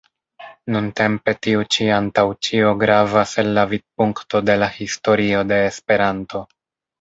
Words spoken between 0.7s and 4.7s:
Nuntempe tiu ĉi antaŭ ĉio gravas el la vidpunkto de